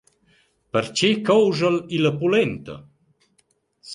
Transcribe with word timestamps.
Perche 0.71 1.09
couscha’l 1.27 1.77
illa 1.95 2.11
pulenta? 2.19 2.75